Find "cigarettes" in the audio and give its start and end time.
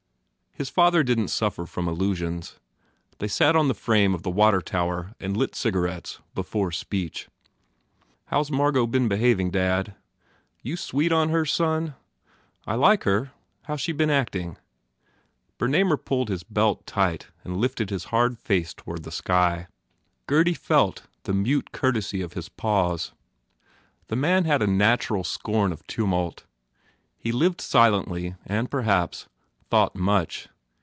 5.55-6.19